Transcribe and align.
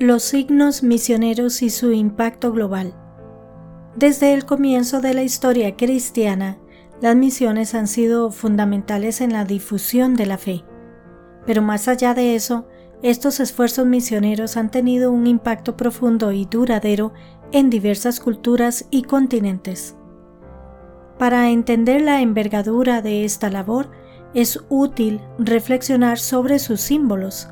Los 0.00 0.22
signos 0.22 0.84
misioneros 0.84 1.60
y 1.60 1.70
su 1.70 1.90
impacto 1.90 2.52
global. 2.52 2.94
Desde 3.96 4.32
el 4.32 4.46
comienzo 4.46 5.00
de 5.00 5.12
la 5.12 5.24
historia 5.24 5.76
cristiana, 5.76 6.56
las 7.00 7.16
misiones 7.16 7.74
han 7.74 7.88
sido 7.88 8.30
fundamentales 8.30 9.20
en 9.20 9.32
la 9.32 9.44
difusión 9.44 10.14
de 10.14 10.26
la 10.26 10.38
fe. 10.38 10.62
Pero 11.46 11.62
más 11.62 11.88
allá 11.88 12.14
de 12.14 12.36
eso, 12.36 12.68
estos 13.02 13.40
esfuerzos 13.40 13.86
misioneros 13.86 14.56
han 14.56 14.70
tenido 14.70 15.10
un 15.10 15.26
impacto 15.26 15.76
profundo 15.76 16.30
y 16.30 16.44
duradero 16.44 17.12
en 17.50 17.68
diversas 17.68 18.20
culturas 18.20 18.86
y 18.92 19.02
continentes. 19.02 19.96
Para 21.18 21.50
entender 21.50 22.02
la 22.02 22.22
envergadura 22.22 23.02
de 23.02 23.24
esta 23.24 23.50
labor, 23.50 23.90
es 24.32 24.60
útil 24.68 25.20
reflexionar 25.40 26.20
sobre 26.20 26.60
sus 26.60 26.82
símbolos, 26.82 27.48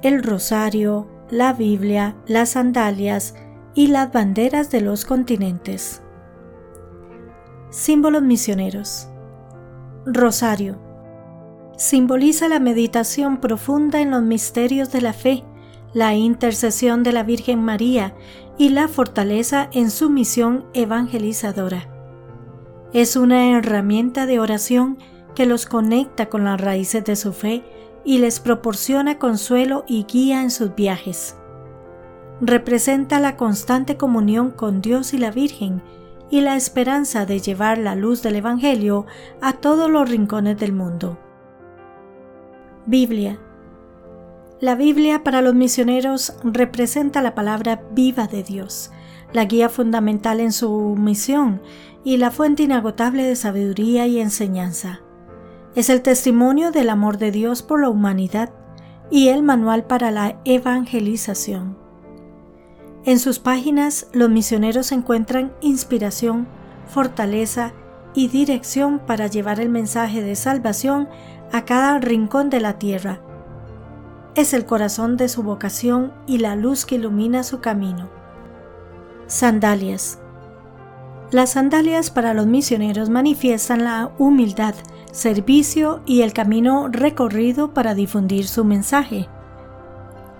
el 0.00 0.22
rosario, 0.22 1.13
la 1.34 1.52
Biblia, 1.52 2.14
las 2.28 2.50
sandalias 2.50 3.34
y 3.74 3.88
las 3.88 4.12
banderas 4.12 4.70
de 4.70 4.80
los 4.80 5.04
continentes. 5.04 6.00
Símbolos 7.70 8.22
misioneros. 8.22 9.08
Rosario. 10.06 10.78
Simboliza 11.76 12.46
la 12.46 12.60
meditación 12.60 13.38
profunda 13.38 14.00
en 14.00 14.12
los 14.12 14.22
misterios 14.22 14.92
de 14.92 15.00
la 15.00 15.12
fe, 15.12 15.42
la 15.92 16.14
intercesión 16.14 17.02
de 17.02 17.10
la 17.10 17.24
Virgen 17.24 17.60
María 17.60 18.14
y 18.56 18.68
la 18.68 18.86
fortaleza 18.86 19.68
en 19.72 19.90
su 19.90 20.10
misión 20.10 20.66
evangelizadora. 20.72 21.88
Es 22.92 23.16
una 23.16 23.58
herramienta 23.58 24.26
de 24.26 24.38
oración 24.38 24.98
que 25.34 25.46
los 25.46 25.66
conecta 25.66 26.26
con 26.26 26.44
las 26.44 26.60
raíces 26.60 27.04
de 27.04 27.16
su 27.16 27.32
fe 27.32 27.64
y 28.04 28.18
les 28.18 28.40
proporciona 28.40 29.18
consuelo 29.18 29.84
y 29.86 30.04
guía 30.04 30.42
en 30.42 30.50
sus 30.50 30.74
viajes. 30.74 31.36
Representa 32.40 33.20
la 33.20 33.36
constante 33.36 33.96
comunión 33.96 34.50
con 34.50 34.82
Dios 34.82 35.14
y 35.14 35.18
la 35.18 35.30
Virgen 35.30 35.82
y 36.30 36.40
la 36.40 36.56
esperanza 36.56 37.26
de 37.26 37.38
llevar 37.38 37.78
la 37.78 37.94
luz 37.94 38.22
del 38.22 38.36
Evangelio 38.36 39.06
a 39.40 39.54
todos 39.54 39.90
los 39.90 40.08
rincones 40.08 40.58
del 40.58 40.72
mundo. 40.72 41.18
Biblia. 42.86 43.38
La 44.60 44.74
Biblia 44.74 45.22
para 45.22 45.42
los 45.42 45.54
misioneros 45.54 46.34
representa 46.42 47.22
la 47.22 47.34
palabra 47.34 47.82
viva 47.92 48.26
de 48.26 48.42
Dios, 48.42 48.90
la 49.32 49.44
guía 49.44 49.68
fundamental 49.68 50.40
en 50.40 50.52
su 50.52 50.96
misión 50.98 51.62
y 52.02 52.16
la 52.16 52.30
fuente 52.30 52.64
inagotable 52.64 53.24
de 53.24 53.36
sabiduría 53.36 54.06
y 54.06 54.20
enseñanza. 54.20 55.03
Es 55.74 55.90
el 55.90 56.02
testimonio 56.02 56.70
del 56.70 56.88
amor 56.88 57.18
de 57.18 57.32
Dios 57.32 57.62
por 57.62 57.80
la 57.80 57.88
humanidad 57.88 58.50
y 59.10 59.28
el 59.28 59.42
manual 59.42 59.84
para 59.84 60.10
la 60.12 60.40
evangelización. 60.44 61.76
En 63.04 63.18
sus 63.18 63.38
páginas 63.38 64.06
los 64.12 64.30
misioneros 64.30 64.92
encuentran 64.92 65.52
inspiración, 65.60 66.46
fortaleza 66.86 67.72
y 68.14 68.28
dirección 68.28 69.00
para 69.00 69.26
llevar 69.26 69.60
el 69.60 69.68
mensaje 69.68 70.22
de 70.22 70.36
salvación 70.36 71.08
a 71.52 71.64
cada 71.64 71.98
rincón 71.98 72.50
de 72.50 72.60
la 72.60 72.78
tierra. 72.78 73.20
Es 74.36 74.54
el 74.54 74.66
corazón 74.66 75.16
de 75.16 75.28
su 75.28 75.42
vocación 75.42 76.12
y 76.26 76.38
la 76.38 76.56
luz 76.56 76.86
que 76.86 76.94
ilumina 76.94 77.42
su 77.42 77.60
camino. 77.60 78.08
Sandalias. 79.26 80.20
Las 81.30 81.52
sandalias 81.52 82.10
para 82.10 82.34
los 82.34 82.46
misioneros 82.46 83.08
manifiestan 83.08 83.84
la 83.84 84.12
humildad, 84.18 84.74
servicio 85.10 86.02
y 86.06 86.22
el 86.22 86.32
camino 86.32 86.88
recorrido 86.88 87.72
para 87.72 87.94
difundir 87.94 88.46
su 88.46 88.64
mensaje. 88.64 89.28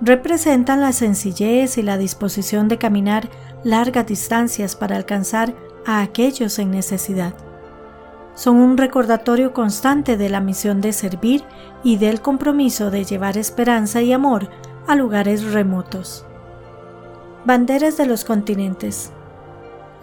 Representan 0.00 0.80
la 0.80 0.92
sencillez 0.92 1.78
y 1.78 1.82
la 1.82 1.96
disposición 1.96 2.68
de 2.68 2.78
caminar 2.78 3.28
largas 3.64 4.06
distancias 4.06 4.76
para 4.76 4.96
alcanzar 4.96 5.54
a 5.86 6.02
aquellos 6.02 6.58
en 6.58 6.70
necesidad. 6.70 7.34
Son 8.34 8.56
un 8.56 8.76
recordatorio 8.76 9.52
constante 9.52 10.16
de 10.16 10.28
la 10.28 10.40
misión 10.40 10.80
de 10.80 10.92
servir 10.92 11.44
y 11.82 11.96
del 11.96 12.20
compromiso 12.20 12.90
de 12.90 13.04
llevar 13.04 13.38
esperanza 13.38 14.02
y 14.02 14.12
amor 14.12 14.48
a 14.86 14.96
lugares 14.96 15.52
remotos. 15.52 16.26
Banderas 17.44 17.96
de 17.96 18.06
los 18.06 18.24
continentes. 18.24 19.12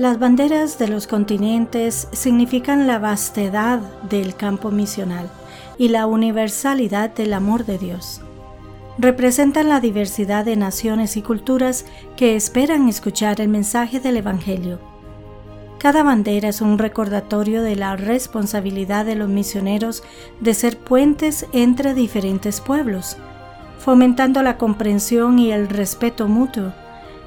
Las 0.00 0.18
banderas 0.18 0.78
de 0.78 0.88
los 0.88 1.06
continentes 1.06 2.08
significan 2.12 2.86
la 2.86 2.98
vastedad 2.98 3.80
del 4.08 4.34
campo 4.34 4.70
misional 4.70 5.30
y 5.76 5.88
la 5.88 6.06
universalidad 6.06 7.10
del 7.10 7.34
amor 7.34 7.66
de 7.66 7.76
Dios. 7.76 8.22
Representan 8.96 9.68
la 9.68 9.78
diversidad 9.78 10.46
de 10.46 10.56
naciones 10.56 11.18
y 11.18 11.20
culturas 11.20 11.84
que 12.16 12.34
esperan 12.34 12.88
escuchar 12.88 13.42
el 13.42 13.48
mensaje 13.48 14.00
del 14.00 14.16
Evangelio. 14.16 14.78
Cada 15.76 16.02
bandera 16.02 16.48
es 16.48 16.62
un 16.62 16.78
recordatorio 16.78 17.60
de 17.60 17.76
la 17.76 17.94
responsabilidad 17.96 19.04
de 19.04 19.16
los 19.16 19.28
misioneros 19.28 20.02
de 20.40 20.54
ser 20.54 20.78
puentes 20.78 21.44
entre 21.52 21.92
diferentes 21.92 22.62
pueblos, 22.62 23.18
fomentando 23.78 24.42
la 24.42 24.56
comprensión 24.56 25.38
y 25.38 25.52
el 25.52 25.68
respeto 25.68 26.26
mutuo 26.26 26.72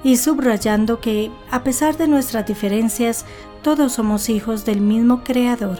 y 0.04 0.18
subrayando 0.18 1.00
que, 1.00 1.32
a 1.50 1.64
pesar 1.64 1.98
de 1.98 2.08
nuestras 2.08 2.46
diferencias, 2.46 3.26
todos 3.62 3.94
somos 3.94 4.30
hijos 4.30 4.66
del 4.66 4.82
mismo 4.82 5.24
Creador. 5.24 5.80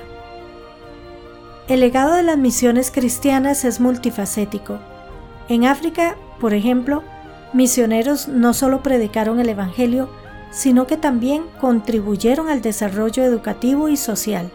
El 1.68 1.82
legado 1.82 2.14
de 2.14 2.24
las 2.24 2.38
misiones 2.38 2.92
cristianas 2.92 3.66
es 3.66 3.80
multifacético. 3.80 4.80
En 5.50 5.66
África, 5.66 6.16
por 6.40 6.54
ejemplo, 6.54 7.04
misioneros 7.54 8.28
no 8.28 8.54
solo 8.54 8.82
predicaron 8.82 9.40
el 9.40 9.50
Evangelio, 9.50 10.10
sino 10.52 10.88
que 10.88 10.98
también 10.98 11.44
contribuyeron 11.60 12.50
al 12.50 12.62
desarrollo 12.62 13.24
educativo 13.24 13.90
y 13.90 13.98
social. 13.98 14.52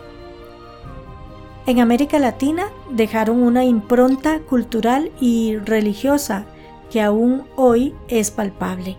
En 1.66 1.80
América 1.80 2.18
Latina 2.18 2.68
dejaron 2.90 3.42
una 3.42 3.64
impronta 3.64 4.40
cultural 4.40 5.10
y 5.20 5.56
religiosa 5.56 6.46
que 6.90 7.02
aún 7.02 7.44
hoy 7.56 7.94
es 8.08 8.30
palpable. 8.30 8.96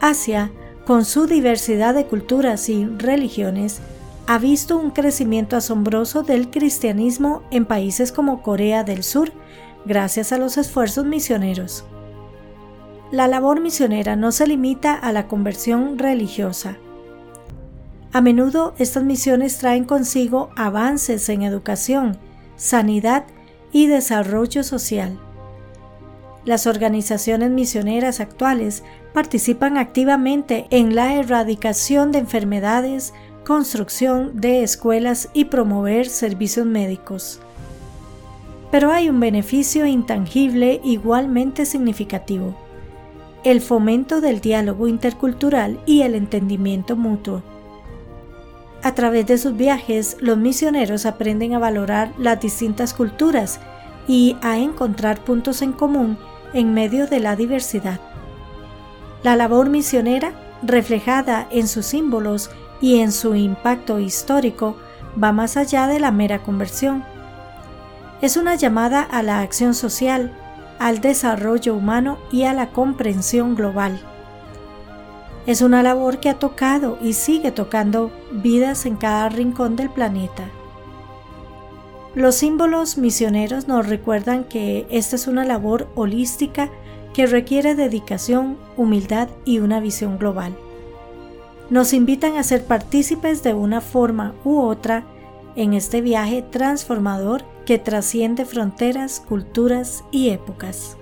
Asia, 0.00 0.50
con 0.86 1.04
su 1.04 1.26
diversidad 1.26 1.94
de 1.94 2.06
culturas 2.06 2.68
y 2.68 2.86
religiones, 2.86 3.80
ha 4.26 4.38
visto 4.38 4.78
un 4.78 4.90
crecimiento 4.90 5.56
asombroso 5.56 6.22
del 6.22 6.50
cristianismo 6.50 7.42
en 7.50 7.66
países 7.66 8.10
como 8.10 8.42
Corea 8.42 8.82
del 8.82 9.02
Sur, 9.02 9.32
gracias 9.84 10.32
a 10.32 10.38
los 10.38 10.56
esfuerzos 10.56 11.04
misioneros. 11.04 11.84
La 13.12 13.28
labor 13.28 13.60
misionera 13.60 14.16
no 14.16 14.32
se 14.32 14.46
limita 14.46 14.94
a 14.94 15.12
la 15.12 15.26
conversión 15.26 15.98
religiosa. 15.98 16.78
A 18.12 18.20
menudo 18.20 18.74
estas 18.78 19.04
misiones 19.04 19.58
traen 19.58 19.84
consigo 19.84 20.50
avances 20.56 21.28
en 21.28 21.42
educación, 21.42 22.18
sanidad 22.56 23.24
y 23.72 23.86
desarrollo 23.86 24.62
social. 24.62 25.18
Las 26.44 26.66
organizaciones 26.66 27.50
misioneras 27.50 28.18
actuales 28.20 28.82
participan 29.12 29.76
activamente 29.76 30.66
en 30.70 30.94
la 30.94 31.14
erradicación 31.14 32.12
de 32.12 32.20
enfermedades, 32.20 33.12
construcción 33.44 34.40
de 34.40 34.62
escuelas 34.62 35.28
y 35.34 35.46
promover 35.46 36.08
servicios 36.08 36.64
médicos. 36.64 37.40
Pero 38.70 38.90
hay 38.90 39.10
un 39.10 39.20
beneficio 39.20 39.84
intangible 39.84 40.80
igualmente 40.82 41.66
significativo, 41.66 42.54
el 43.44 43.60
fomento 43.60 44.20
del 44.20 44.40
diálogo 44.40 44.86
intercultural 44.86 45.80
y 45.84 46.02
el 46.02 46.14
entendimiento 46.14 46.96
mutuo. 46.96 47.42
A 48.82 48.94
través 48.94 49.26
de 49.26 49.36
sus 49.36 49.56
viajes, 49.56 50.16
los 50.20 50.38
misioneros 50.38 51.04
aprenden 51.04 51.52
a 51.52 51.58
valorar 51.58 52.14
las 52.16 52.40
distintas 52.40 52.94
culturas 52.94 53.60
y 54.08 54.36
a 54.40 54.58
encontrar 54.58 55.22
puntos 55.22 55.60
en 55.60 55.72
común 55.72 56.16
en 56.52 56.74
medio 56.74 57.06
de 57.06 57.20
la 57.20 57.36
diversidad. 57.36 58.00
La 59.22 59.36
labor 59.36 59.68
misionera, 59.68 60.32
reflejada 60.62 61.46
en 61.50 61.68
sus 61.68 61.86
símbolos 61.86 62.50
y 62.80 63.00
en 63.00 63.12
su 63.12 63.34
impacto 63.34 63.98
histórico, 63.98 64.76
va 65.22 65.32
más 65.32 65.56
allá 65.56 65.86
de 65.86 66.00
la 66.00 66.10
mera 66.10 66.42
conversión. 66.42 67.04
Es 68.22 68.36
una 68.36 68.54
llamada 68.54 69.02
a 69.02 69.22
la 69.22 69.40
acción 69.40 69.74
social, 69.74 70.32
al 70.78 71.00
desarrollo 71.00 71.74
humano 71.74 72.18
y 72.32 72.44
a 72.44 72.54
la 72.54 72.70
comprensión 72.70 73.54
global. 73.54 74.00
Es 75.46 75.62
una 75.62 75.82
labor 75.82 76.20
que 76.20 76.30
ha 76.30 76.38
tocado 76.38 76.98
y 77.02 77.14
sigue 77.14 77.50
tocando 77.50 78.10
vidas 78.30 78.86
en 78.86 78.96
cada 78.96 79.28
rincón 79.28 79.76
del 79.76 79.90
planeta. 79.90 80.44
Los 82.14 82.34
símbolos 82.34 82.98
misioneros 82.98 83.68
nos 83.68 83.88
recuerdan 83.88 84.42
que 84.44 84.86
esta 84.90 85.14
es 85.14 85.28
una 85.28 85.44
labor 85.44 85.88
holística 85.94 86.68
que 87.14 87.26
requiere 87.26 87.76
dedicación, 87.76 88.56
humildad 88.76 89.28
y 89.44 89.60
una 89.60 89.78
visión 89.78 90.18
global. 90.18 90.56
Nos 91.70 91.92
invitan 91.92 92.36
a 92.36 92.42
ser 92.42 92.64
partícipes 92.64 93.44
de 93.44 93.54
una 93.54 93.80
forma 93.80 94.34
u 94.44 94.60
otra 94.60 95.04
en 95.54 95.72
este 95.74 96.00
viaje 96.00 96.42
transformador 96.42 97.44
que 97.64 97.78
trasciende 97.78 98.44
fronteras, 98.44 99.20
culturas 99.20 100.02
y 100.10 100.30
épocas. 100.30 100.96